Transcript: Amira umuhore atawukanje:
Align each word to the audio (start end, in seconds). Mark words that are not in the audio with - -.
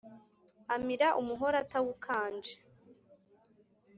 Amira 0.75 1.07
umuhore 1.21 1.55
atawukanje: 1.63 2.53